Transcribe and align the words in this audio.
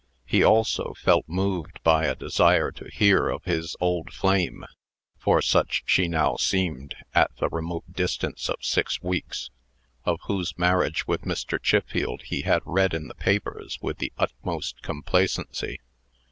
He 0.25 0.43
also 0.43 0.95
felt 0.99 1.29
moved 1.29 1.79
by 1.83 2.07
a 2.07 2.15
desire 2.15 2.71
to 2.71 2.89
hear 2.89 3.29
of 3.29 3.43
his 3.43 3.75
old 3.79 4.11
flame 4.11 4.65
for 5.19 5.43
such 5.43 5.83
she 5.85 6.07
now 6.07 6.37
seemed 6.37 6.95
at 7.13 7.29
the 7.37 7.49
remote 7.49 7.83
distance 7.93 8.49
of 8.49 8.55
six 8.61 8.99
weeks, 9.03 9.51
of 10.03 10.19
whose 10.25 10.57
marriage 10.57 11.05
with 11.05 11.21
Mr. 11.21 11.61
Chiffield 11.61 12.23
he 12.23 12.41
had 12.41 12.63
read 12.65 12.95
in 12.95 13.09
the 13.09 13.13
papers 13.13 13.77
with 13.79 13.99
the 13.99 14.11
utmost 14.17 14.81
complacency. 14.81 15.77